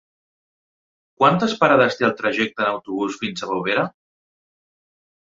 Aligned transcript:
Quantes 1.21 1.53
parades 1.61 1.99
té 2.01 2.09
el 2.09 2.17
trajecte 2.23 2.67
en 2.67 2.73
autobús 2.73 3.23
fins 3.23 3.49
a 3.49 3.55
Bovera? 3.55 3.89